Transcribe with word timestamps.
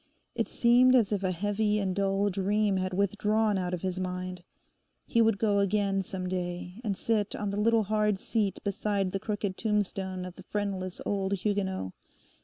It 0.33 0.47
seemed 0.47 0.95
as 0.95 1.11
if 1.11 1.21
a 1.21 1.29
heavy 1.31 1.77
and 1.77 1.95
dull 1.95 2.31
dream 2.31 2.77
had 2.77 2.91
withdrawn 2.91 3.59
out 3.59 3.71
of 3.71 3.83
his 3.83 3.99
mind. 3.99 4.41
He 5.05 5.21
would 5.21 5.37
go 5.37 5.59
again 5.59 6.01
some 6.01 6.27
day, 6.27 6.81
and 6.83 6.97
sit 6.97 7.35
on 7.35 7.51
the 7.51 7.61
little 7.61 7.83
hard 7.83 8.17
seat 8.17 8.57
beside 8.63 9.11
the 9.11 9.19
crooked 9.19 9.57
tombstone 9.57 10.25
of 10.25 10.37
the 10.37 10.43
friendless 10.49 11.01
old 11.05 11.33
Huguenot. 11.33 11.91